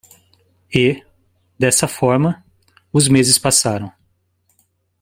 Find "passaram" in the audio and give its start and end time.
3.37-3.93